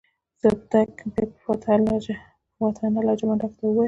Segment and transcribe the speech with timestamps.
[0.41, 1.37] صدک بيا په
[2.67, 3.79] فاتحانه لهجه منډک ته وويل.